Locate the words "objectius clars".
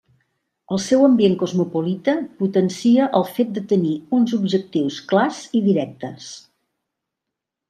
4.39-5.43